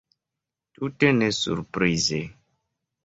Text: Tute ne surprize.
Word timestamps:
Tute 0.77 1.11
ne 1.19 1.29
surprize. 1.41 2.21